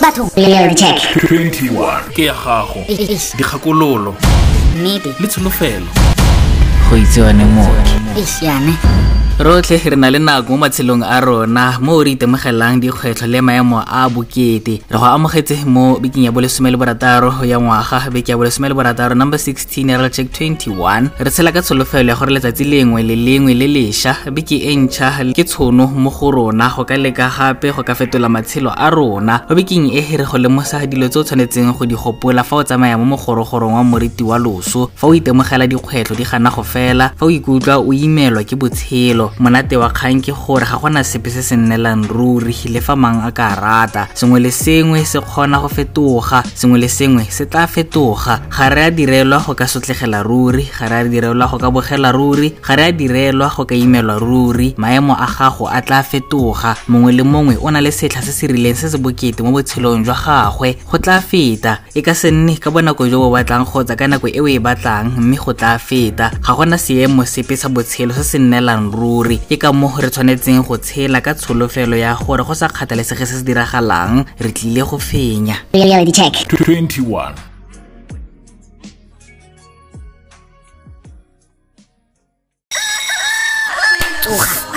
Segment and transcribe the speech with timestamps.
[0.00, 2.84] Batho leo check 21 ke ya gago.
[3.36, 4.14] Dikgakololo
[4.76, 5.86] nnete le tsholofelo
[6.90, 8.74] go itsewane mooki yane
[9.38, 13.78] rotlhe re na le nako mo matshelong a rona mo re itemogelang dikgwetlho le maemo
[13.86, 14.82] a bokete.
[14.90, 18.74] Re go amogetse mo bekeng ya bolesome le borataro ya ngwaga beke ya bolesome le
[18.74, 23.14] borataro number 16 ya check 21 re tshela ka tsholofelo ya gore letsatsi lengwe le
[23.14, 27.70] lengwe le lešwa beke e ntšha ke tshono mo go rona go ka leka gape
[27.70, 29.46] go ka fetola matshelo a rona.
[29.48, 32.64] Mo bekeng e re go lemosa dilo tse o tshwanetseng go di gopola fa o
[32.64, 34.90] tsamaya mo mogorogorong wa moriti wa loso.
[34.96, 39.27] Fa o itemogela dikgwetlho di gana go fela fa o ikutlwa o imelwa ke botshelo
[39.38, 43.20] monate wa kgang ke gore ga gona sepe se se nnelang ruri le fa mang
[43.26, 44.08] a ka rata.
[44.14, 48.40] Sengwe le sengwe se kgona go fetoga sengwe le sengwe se tla fetoga.
[48.50, 52.12] Ga re a direlwa go ka sotlegela ruri ga re a direlwa go ka bogela
[52.12, 54.74] ruri ga re a direlwa go ka imelwa ruri.
[54.78, 56.76] Maemo a gago a tla fetoga.
[56.88, 60.04] Mongwe le mongwe o na le setlha se se rileng se se bokete mo botshelong
[60.04, 60.76] jwa gagwe.
[60.90, 61.78] Go tla feta.
[61.94, 64.58] E ka se nne ka bonako jo bo batlang kgotsa ka nako e o e
[64.58, 66.30] batlang mme go tla feta.
[66.40, 69.17] Ga gona seemo sepe sa botshelo se se nnelang ruri.
[69.26, 73.38] Ke ka moo re tshwanetseng go tshela ka tsholofelo ya gore go sa kgathalesege se
[73.38, 75.56] se diragalang re tlile go fenya.
[75.72, 76.34] Leo check.
[76.46, 77.34] 21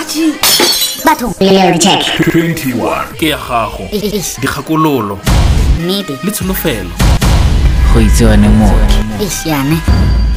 [0.00, 0.34] Atjhe.
[1.04, 2.02] batho leo check.
[2.34, 3.88] 21 ke ya gago.
[4.40, 5.18] Dikgakololo.
[5.78, 6.18] Nnete.
[6.24, 7.21] Le tsholofelo.
[7.92, 9.02] Go itsewane mooki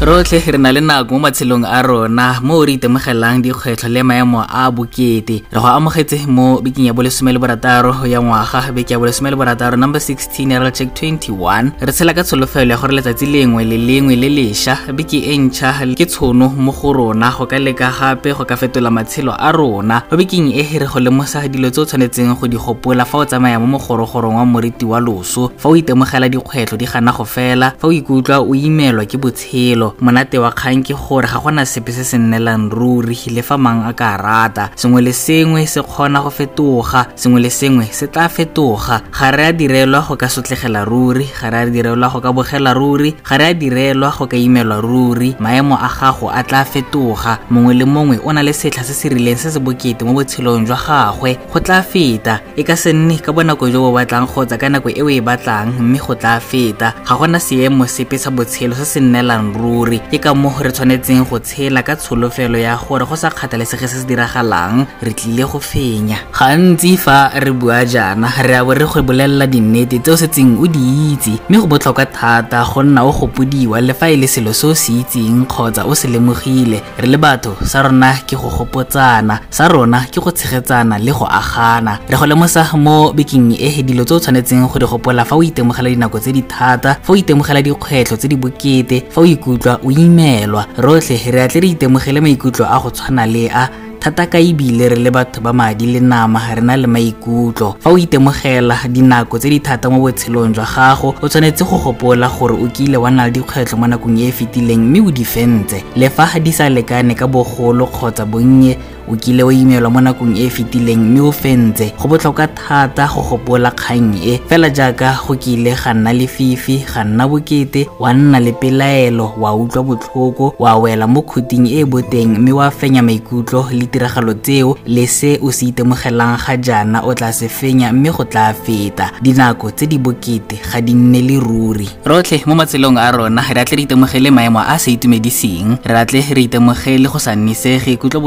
[0.01, 4.43] rotlhe re na le nako mo matshelong a rona mo re itemogelang dikgwetlho le maemo
[4.43, 5.41] a bokete.
[5.53, 9.37] Re go amogetse mo bekeng ya bolesome le borataro ya ngwaga beke ya bolesome le
[9.37, 13.77] borataro number 16 ya check 21 re tshela ka tsholofelo ya gore letsatsi lengwe le
[13.77, 18.35] lengwe le lešwa beke e ntšha ke tshono mo go rona go ka leka gape
[18.35, 20.03] go ka fetola matshelo a rona.
[20.11, 23.25] Mo bekeng e re go lemosa dilo tse o tshwanetseng go di gopola fa o
[23.25, 27.44] tsamaya mo mogorogorong wa moriti wa loso fa o itemogela dikgwetlho di gana go fela.
[27.53, 29.93] Fa o ikutlwa o imelwa ke botshelo.
[30.01, 33.85] Monate wa kgang ke gore ga gona sepe se se nnelang ruri le fa mang
[33.87, 34.71] a ka rata.
[34.75, 39.01] Sengwe le sengwe se kgona go fetoga sengwe le sengwe se tla fetoga.
[39.11, 42.73] Ga re a direlwa go ka sotlegela ruri ga re a direlwa go ka bogela
[42.73, 45.35] ruri ga re a direlwa go ka imelwa ruri.
[45.39, 47.39] Maemo a gago a tla fetoga.
[47.49, 50.65] Mongwe le mongwe o na le setlha se se rileng se se bokete mo botshelong
[50.65, 51.37] jwa gagwe.
[51.53, 52.39] Go tla feta.
[52.55, 55.21] E ka se nne ka bonako jo bo batlang kgotsa ka nako e o e
[55.21, 56.93] batlang mme go tla feta.
[57.05, 59.99] Ga gona seemo sepe sa botshelo se se nnelang ruri.
[60.11, 64.01] Ke ka moo re tshwanetseng go tshela ka tsholofelo ya gore go sa kgathalesege se
[64.01, 66.17] se diragalang re tlile go fenya.
[66.31, 70.57] Gantsi fa re bua jaana re a bo re go bolelela dinnete tse o setseng
[70.59, 71.39] o di itse.
[71.49, 74.73] Mme go botlhokwa thata go nna o gopodiwa le fa e le selo se o
[74.73, 76.81] se itseng kgotsa o se lemogile.
[76.97, 81.25] Re le batho sa rona ke go gopotsana sa rona ke go tshegetsana le go
[81.25, 81.99] agana.
[82.09, 85.43] Re go lemosa mo bekeng e dilo tse o tshwanetseng go di gopola fa o
[85.43, 89.79] itemogela dinako tse di thata fa o itemogela dikgwetlho tse di bokete fa o ikutlwa
[89.83, 90.67] o imelwa.
[90.77, 93.69] Rotlhe re atle re itemogele maikutlo a go tshwana le a
[93.99, 97.77] thata ka ebile re le batho ba madi le nama re na le maikutlo.
[97.79, 102.29] Fa o itemogela dinako tse di thata mo botshelong jwa gago o tshwanetse go gopola
[102.29, 105.25] gore o kile wa nna le dikgwetlho mo nakong e e fetileng mme o di
[105.25, 105.81] fentse.
[105.95, 108.77] Le fa di sa lekane ka bogolo kgotsa bonnye
[109.07, 111.93] o kile wa imelwa mo nakong e e fetileng mme o fentse.
[111.99, 114.39] Go botlhokwa thata go gopola kgang e.
[114.49, 119.33] Fela jaaka go kile ga nna le fifi ga nna bokete wa nna le pelaelo
[119.37, 123.85] wa utlwa botlhoko wa wela mo khuting e e boteng mme wa fenya maikutlo le
[123.85, 128.23] tiragalo tseo le se o se itemogelang ga jaana o tla se fenya mme go
[128.23, 129.11] tla feta.
[129.21, 131.89] Dinako tse di bokete ga di nne le ruri.
[132.05, 135.77] Rotlhe mo matshelong a rona re atle re itemogele maemo a a sa itumediseng.
[135.85, 138.21] Re atle re itemogele go sa nnisege kutlo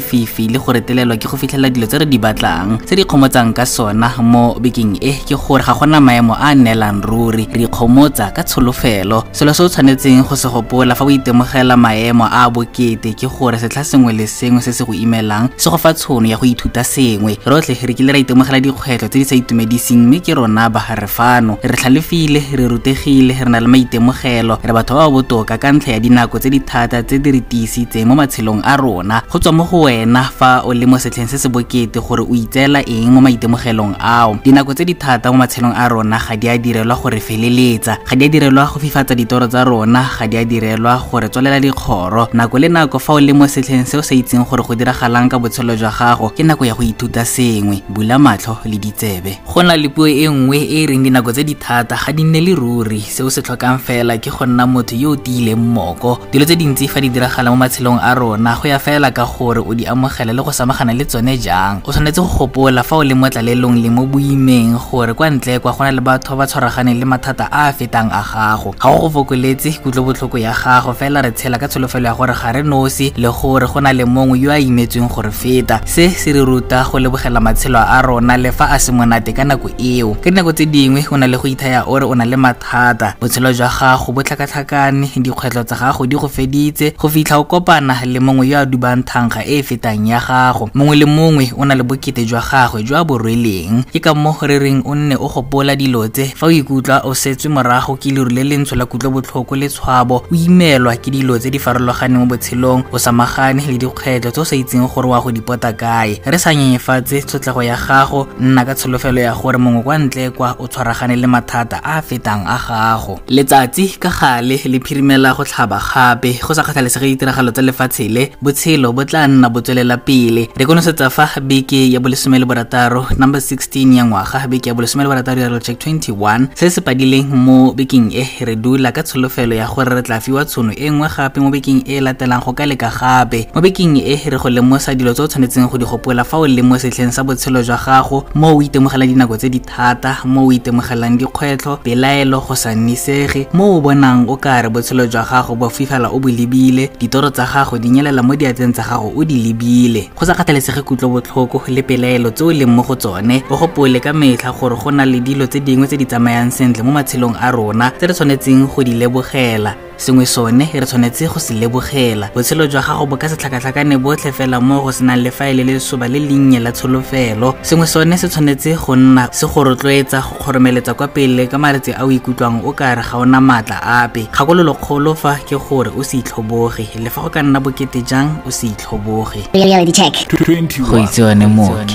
[0.00, 3.52] botlhoko le go retelelwa ke go fitlhelela dilo tse re di batlang tse di kgomotsang
[3.54, 7.64] ka sona mo bekeng e ke gore ga gona maemo a a nnelang ruri re
[7.64, 9.24] ikgomotsa ka tsholofelo.
[9.32, 13.26] Selo se o tshwanetseng go se gopola fa o itemogela maemo a a bokete ke
[13.26, 16.46] gore setlha sengwe le sengwe se se go imelang se go fa tshono ya go
[16.46, 17.38] ithuta sengwe.
[17.46, 21.58] Rotlhe re kile ra itemogela dikgwetlho tse di sa itumediseng mme ke rona bagare fano.
[21.62, 25.92] Re tlhalefile re rutegile re na le maitemogelo re batho ba ba botoka ka ntlha
[25.92, 29.22] ya dinako tse di thata tse di re tiisitseng mo matshelong a rona.
[29.30, 32.34] Go tswa mo go wena fa o le mo setlheng se se bokete gore o
[32.34, 34.38] itseela eng mo maitemogelong ao.
[34.44, 38.14] Dinako tse di thata mo matshelong a rona ga di a direlwa gore feleletsa ga
[38.16, 42.28] di a direlwa go fifatsa ditoro tsa rona ga di a direlwa gore tswalela dikgoro.
[42.32, 45.28] Nako le nako fa o le mo setlheng se o sa itseng gore go diragalang
[45.28, 49.38] ka botshelo jwa gago ke nako ya go ithuta sengwe bula matlho le ditsebe.
[49.46, 52.22] Go na le puo e nngwe e e reng dinako tse di thata ga di
[52.22, 55.58] nne le ruri se o se tlhokang fela ke go nna motho yo o tiileng
[55.58, 56.18] mmoko.
[56.30, 59.58] Dilo tse dintsi fa di diragala mo matshelong a rona go ya fela ka gore
[59.58, 61.80] o o di amogele le go samagana le tsone jang.
[61.84, 65.58] O tshwanetse go gopola fa o le mo tlalelong le mo boimeng gore kwa ntle
[65.58, 68.74] kwa go na le batho ba tshwaraganeng le mathata a a fetang a gago.
[68.78, 72.52] Ga go go fokoletse kutlobotlhoko ya gago fela re tshela ka tsholofelo ya gore ga
[72.52, 75.80] re nosi le gore go na le mongwe yo a imetsweng gore feta.
[75.86, 79.44] Se se re ruta go lebogela matshelo a rona le fa a se monate ka
[79.44, 80.14] nako eo.
[80.20, 83.14] Ka dinako tse dingwe o na le go ithaya ore o na le mathata.
[83.20, 86.92] Botshelo jwa gago bo tlhakatlhakane dikgwetlho tsa gago di go feditse.
[86.98, 90.68] Go fitlha o kopana le mongwe yo a dubang thangga e e fetang ya gago.
[90.74, 94.34] Mongwe le mongwe o na le bokete jwa gagwe jwa bo rweleng ke ka moo
[94.42, 96.34] re reng o nne o gopola dilo tse.
[96.34, 100.16] Fa o ikutlwa o setswe morago ke leru le le ntsho la kutlobotlhoko le tshwabo
[100.26, 104.44] o imelwa ke dilo tse di farologaneng mo botshelong o samagane le dikgwetlho tse o
[104.44, 106.18] sa itseng gore wa go dipota kae.
[106.26, 110.56] Re sa nyenyefatse tshotlego ya gago nna ka tsholofelo ya gore mongwe kwa ntle kwa
[110.58, 113.20] o tshwaragane le mathata a a fetang a gago.
[113.28, 118.30] Letsatsi ka gale le phirimela go tlhaba gape go sa kgathalesege ditiragalo tsa lefatshe le
[118.42, 120.48] botshelo bo tla nna bo tswelela pele.
[120.56, 125.04] Re konosetsa fa beke ya bolesome le borataro number 16 ya ngwaga beke ya bolesome
[125.04, 129.54] le borataro ya check 21 se se padileng mo bekeng e re dula ka tsholofelo
[129.54, 132.66] ya gore re tla fiwa tshono e nngwe gape mo bekeng e latelang go ka
[132.66, 133.48] leka gape.
[133.54, 136.46] Mo bekeng e re go lemosa dilo tse o tshwanetseng go di gopola fa o
[136.46, 140.46] le mo setlheng sa botshelo jwa gago mo o itemogelang dinako tse di thata mo
[140.46, 145.54] o itemogelang dikgwetlho pelaelo go sa nnisege mo o bonang o kare botshelo jwa gago
[145.56, 149.24] bo fifala o bo lebile ditoro tsa gago di nyelela mo diatleng tsa gago o
[149.24, 150.10] di lebile.
[150.16, 153.42] Go sa kgathalesege kutlobotlhoko le pelaelo tse o leng mo go tsone.
[153.50, 156.82] O gopole ka metlha gore go na le dilo tse dingwe tse di tsamayang sentle
[156.82, 159.91] mo matshelong a rona tse re tshwanetseng go di lebogela.
[159.96, 162.30] Sengwe sone re tshwanetse go se lebogela.
[162.34, 165.74] Botshelo jwa gago bo ka se tlhakatlhakane botlhe fela mo go senang le faele le
[165.74, 167.54] lesoba le linnye la tsholofelo.
[167.62, 171.92] Sengwe sone se tshwanetse go nna se go rotloetsa go kgoromeletsa kwa pele ka malatsi
[171.92, 174.28] a o ikutlwang o kare ga ona maatla ape.
[174.32, 178.50] Kgakololokgolo fa ke gore o se itlhoboge le fa go ka nna bokete jang o
[178.50, 179.48] se itlhoboge.
[179.54, 180.14] Reality check.
[180.32, 181.94] 21 go itsewane mooki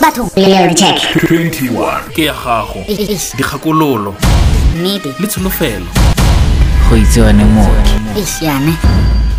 [0.00, 0.30] Batho.
[0.36, 0.96] Reality check.
[1.28, 2.84] 21 ke ya gago
[3.36, 4.14] dikgakololo
[4.76, 5.14] Nnete.
[5.20, 5.86] le tsholofelo
[6.88, 8.72] go itsewane mooki Eish, yana.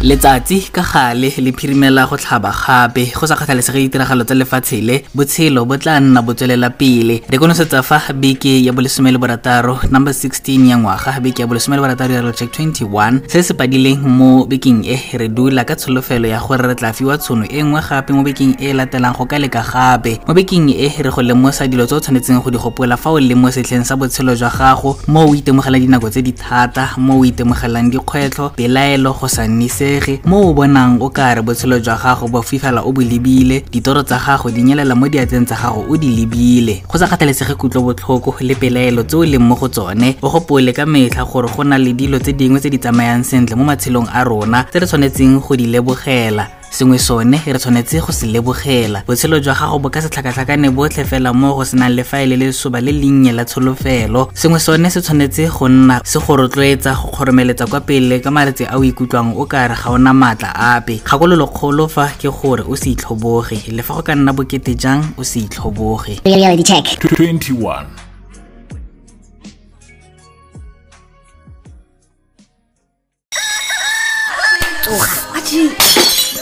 [0.02, 5.04] Letsatsi ka gale le phirimela go tlhaba gape go sa kgathalesege ditiragalo tsa lefatshe le
[5.14, 7.20] botshelo bo tla nna bo tswelela pele.
[7.28, 11.76] Re konosetsa fa beke ya bolesome le borataro number 16 ya ngwaga beke ya bolesome
[11.76, 16.28] le borataro ya check 21 se se padileng mo bekeng e re dula ka tsholofelo
[16.30, 19.38] ya gore re tla fiwa tshono e nngwe gape mo bekeng e latelang go ka
[19.38, 20.22] leka gape.
[20.26, 23.20] Mo bekeng e re go lemosa dilo tse o tshwanetseng go di gopola fa o
[23.20, 27.20] le mo setlheng sa botshelo jwa gago mo o itemogelang dinako tse di thata mo
[27.20, 29.44] o itemogelang dikgwetlho pelaelo go sa
[29.90, 34.04] nnisege mo o bonang o kare botshelo jwa gago bo fifala o bo lebile ditoro
[34.04, 36.84] tsa gago di nyelela mo diatleng tsa gago o di lebile.
[36.88, 40.86] Go sa kgathalesege kutlobotlhoko le pelaelo tse o leng mo go tsone o gopole ka
[40.86, 44.24] metlha gore go na le dilo tse dingwe tse di tsamayang sentle mo matshelong a
[44.24, 46.59] rona tse re tshwanetseng go di lebogela.
[46.72, 49.04] Sengwe sone re tshwanetse go se lebogela.
[49.08, 52.46] Botshelo jwa gago bo ka se tlhakatlhakane botlhe fela mo go senang le faele le
[52.48, 54.30] lesoba le linnye la tsholofelo.
[54.34, 58.66] Sengwe sone se tshwanetse go nna se go rotloetsa go kgoromeletsa kwa pele ka malatsi
[58.66, 61.02] a o ikutlwang o kare ga ona maatla ape.
[61.04, 65.24] Kgakololokgolo fa ke gore o se itlhoboge le fa go ka nna bokete jang o
[65.24, 66.22] se itlhoboge.
[66.26, 66.86] Reality check.
[67.04, 68.09] 21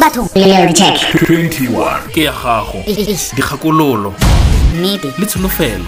[0.07, 0.29] Batho.
[0.35, 0.95] Reality check.
[1.27, 3.35] 21 ke ya gago Eish.
[3.35, 4.13] dikgakololo
[4.79, 5.11] Nnete.
[5.19, 5.83] le tsholofelo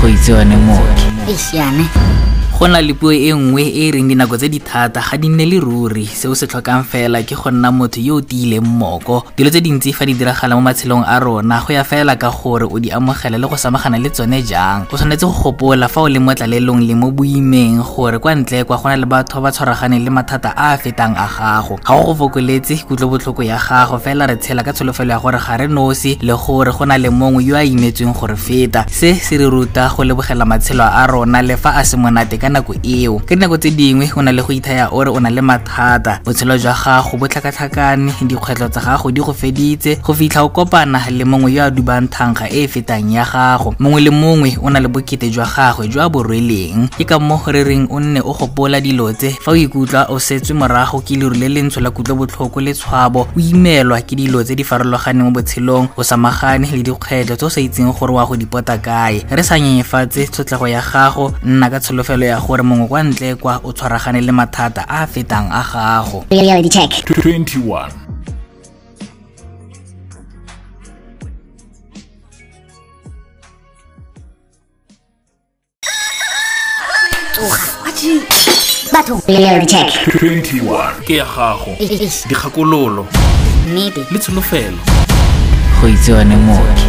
[0.00, 1.84] go itsewane mooki Eish, yana.
[2.60, 5.28] Go na le puo e nngwe e e reng dinako tse di thata ga di
[5.32, 6.04] nne le ruri.
[6.04, 9.64] Se o se tlhokang fela ke go nna motho yo o tiileng mmoko dilo tse
[9.64, 12.92] dintsi fa di diragala mo matshelong a rona go ya fela ka gore o di
[12.92, 14.84] amogela le go samagana le tsone jang.
[14.92, 18.64] O tshwanetse go gopola fa o le mo tlalelong le mo boimeng gore kwa ntle
[18.68, 21.80] kwa go na le batho ba ba tshwaraganeng le mathata a a fetang a gago.
[21.80, 25.56] Ga go go fokoletse kutlobotlhoko ya gago fela re tshela ka tsholofelo ya gore ga
[25.56, 28.84] re nosi le gore go na le mongwe yo a imetsweng gore feta.
[28.92, 32.49] Se se re ruta go lebogela matshelo a rona le fa a se monate ka
[32.50, 33.18] nako eo.
[33.18, 36.20] Ka dinako tse dingwe o na le go ithaya o re o na le mathata.
[36.24, 39.96] Botshelo jwa gago bo tlhakatlhakane dikgwetlho tsa gago di go feditse.
[40.02, 43.74] Go fitlha o kopana le mongwe yo a dubang thanga e e fetang ya gago.
[43.78, 46.88] Mongwe le mongwe o na le bokete jwa gagwe jwa bo rweleng.
[46.98, 49.30] Ke ka mo re reng o nne o gopola dilo tse.
[49.40, 53.28] Fa o ikutlwa o setswe morago ke leru le le ntsho la kutlobotlhoko le tshwabo
[53.36, 57.50] o imelwa ke dilo tse di farologaneng mo botshelong o samagane le dikgwetlho tse o
[57.50, 59.22] sa itseng gore wa go dipota kae.
[59.30, 63.60] Re sa nyenyefatse tshotlego ya gago nna ka tsholofelo ya gore mongwe kwa ntle kwa
[63.64, 66.90] o tshwaragane le mathata a a fetang a gago Reality check.
[67.10, 67.90] 21
[78.92, 79.20] Batho.
[79.28, 79.88] Reality check.
[80.20, 81.76] 21 ke ya gago
[82.28, 83.06] dikgakololo
[83.68, 84.04] Nnete.
[84.10, 84.78] le tsholofelo
[85.80, 86.86] go itsewane mooki.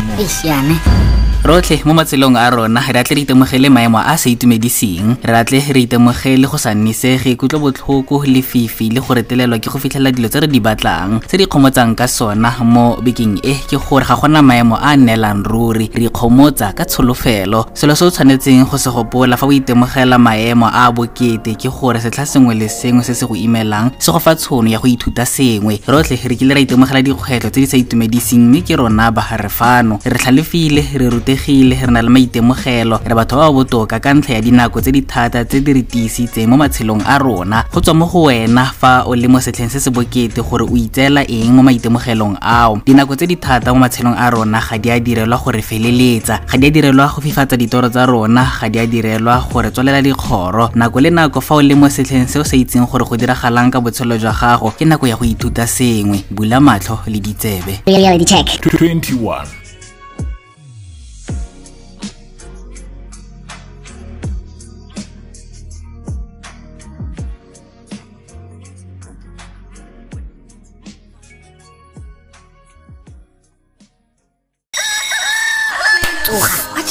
[1.43, 5.17] Rotlhe mo matshelong a rona re atle re itemogele maemo a a sa itumediseng.
[5.25, 9.79] Re atle re itemogele go sa nnisege kutlobotlhoko le fifi le go retelelwa ke go
[9.79, 11.19] fitlhelela dilo tse re di batlang.
[11.25, 14.95] Tse di kgomotsang ka sona mo bekeng e ke gore ga gona maemo a a
[14.95, 17.65] nnelang ruri re ikgomotsa ka tsholofelo.
[17.74, 21.74] Selo se o tshwanetseng go se gopola fa o itemogela maemo a a bokete ke
[21.74, 24.86] gore setlha sengwe le sengwe se se go imelang se go fa tshono ya go
[24.86, 25.81] ithuta sengwe.
[25.89, 29.50] Rotlhe re kile ra itemogela dikgwetlho tse di sa itumediseng mme ke rona ba re
[29.50, 34.13] fano re tlhalefile re rutegile re na le maitemogelo re batho ba ba botoka ka
[34.13, 37.65] ntlha ya dinako tse di thata tse di re tiisitseng mo matshelong a rona.
[37.71, 40.75] Go tswa mo go wena fa o le mo setlheng se se bokete gore o
[40.75, 42.81] itseela eng mo maitemogelong ao.
[42.85, 46.57] Dinako tse di thata mo matshelong a rona ga di a direlwa gore feleletsa ga
[46.57, 50.71] di a direlwa go fifatsa ditoro tsa rona ga di a direlwa gore tswalela dikgoro.
[50.75, 53.71] Nako le nako fa o le mo setlheng se o sa itseng gore go diragalang
[53.71, 56.23] ka botshelo jwa gago ke nako ya go ithuta sengwe.
[56.31, 57.81] Bula matlho le ditsebe.
[57.88, 59.61] Reality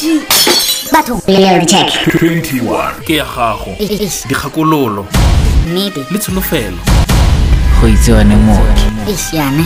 [0.00, 0.28] check.
[0.28, 1.21] 21 Batho.
[1.26, 1.90] Reality check.
[2.21, 4.26] 21 ke ya gago Eish.
[4.28, 5.07] dikgakololo
[5.69, 6.04] Nnete.
[6.11, 6.76] le tsholofelo
[7.80, 9.64] go itsewane mooki Eish, yane.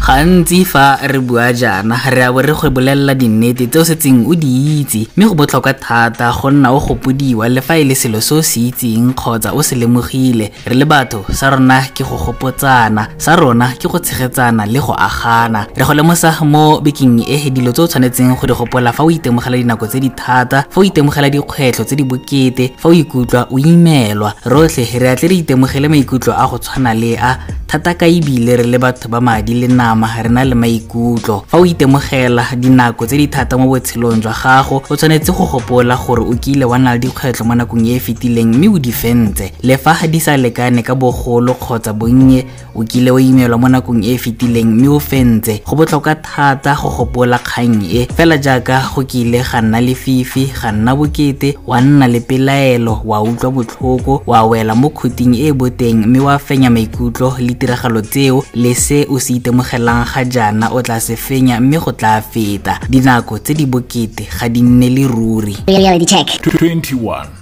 [0.00, 4.24] Gantsi fa re bua jaana re a bo re go bolelela dinnete tse o setseng
[4.26, 7.94] o di itse mme go botlhokwa thata go nna o gopodiwa le fa e le
[7.94, 10.50] selo se o se itseng kgotsa o se lemogile.
[10.64, 14.96] Re le batho sa rona ke go gopotsana sa rona ke go tshegetsana le go
[14.96, 15.66] agana.
[15.76, 19.10] Re go lemosa mo bekeng e dilo tse o tshwanetseng go di gopola fa o
[19.10, 23.46] itemogela dinako tse di thata fa o itemogela dikgwetlho tse di bokete fa o ikutlwa
[23.52, 24.32] o imelwa.
[24.48, 28.64] Rotlhe re atle re itemogele maikutlo a go tshwana le a thata ka ebile re
[28.66, 31.44] le batho ba madi le nama re na le maikutlo.
[31.46, 35.94] Fa o itemogela dinako tse di thata mo botshelong jwa gago o tshwanetse go gopola
[35.94, 38.90] gore o kile wa nna le dikgwetlho mo nakong e e fetileng mme o di
[38.90, 39.52] fentse.
[39.62, 44.02] Le fa di sa lekane ka bogolo kgotsa bonnye o kile wa imelwa mo nakong
[44.02, 45.62] e e fetileng mme o fentse.
[45.64, 50.50] Go botlhokwa thata go gopola kgang e fela jaaka go kile ga nna le fifi
[50.50, 55.46] ga nna bokete wa nna le pelaelo wa utlwa botlhoko wa wela mo khuting e
[55.46, 60.24] e boteng mme wa fenya maikutlo le tiragalo tseo le se o se itemogelang ga
[60.24, 62.80] jaana o tla se fenya mme go tla feta.
[62.88, 65.56] Dinako tse di bokete ga di nne le ruri.
[65.68, 66.28] Reality check.
[66.56, 67.39] 21